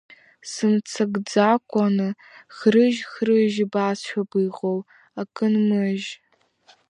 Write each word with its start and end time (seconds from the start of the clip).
Сымццакӡакәаны 0.51 2.07
хрыжь-хрыжь, 2.55 3.57
ибасҳәап 3.63 4.31
иҟоу, 4.47 4.79
акы 5.21 5.47
нмыжь. 5.53 6.09